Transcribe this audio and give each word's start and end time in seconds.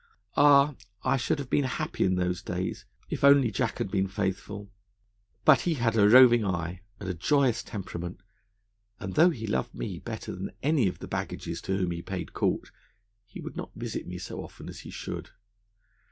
Ah, 0.35 0.73
I 1.03 1.15
should 1.15 1.37
have 1.37 1.51
been 1.51 1.63
happy 1.65 2.03
in 2.05 2.15
those 2.15 2.41
days 2.41 2.85
if 3.11 3.23
only 3.23 3.51
Jack 3.51 3.77
had 3.77 3.91
been 3.91 4.07
faithful. 4.07 4.71
But 5.45 5.61
he 5.61 5.75
had 5.75 5.95
a 5.95 6.09
roving 6.09 6.43
eye 6.43 6.81
and 6.99 7.07
a 7.07 7.13
joyous 7.13 7.61
temperament; 7.61 8.23
and 8.99 9.13
though 9.13 9.29
he 9.29 9.45
loved 9.45 9.75
me 9.75 9.99
better 9.99 10.35
than 10.35 10.53
any 10.63 10.87
of 10.87 10.97
the 10.97 11.07
baggages 11.07 11.61
to 11.61 11.77
whom 11.77 11.91
he 11.91 12.01
paid 12.01 12.33
court, 12.33 12.71
he 13.27 13.41
would 13.41 13.55
not 13.55 13.75
visit 13.75 14.07
me 14.07 14.17
so 14.17 14.43
often 14.43 14.69
as 14.69 14.79
he 14.79 14.89
should. 14.89 15.29